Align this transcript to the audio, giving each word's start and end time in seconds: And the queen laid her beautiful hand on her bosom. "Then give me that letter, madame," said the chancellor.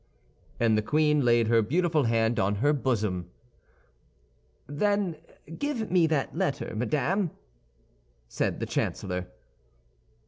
And 0.59 0.75
the 0.75 0.81
queen 0.81 1.23
laid 1.23 1.47
her 1.47 1.61
beautiful 1.61 2.05
hand 2.05 2.39
on 2.39 2.55
her 2.55 2.73
bosom. 2.73 3.29
"Then 4.65 5.17
give 5.59 5.91
me 5.91 6.07
that 6.07 6.35
letter, 6.35 6.73
madame," 6.75 7.29
said 8.27 8.59
the 8.59 8.65
chancellor. 8.65 9.27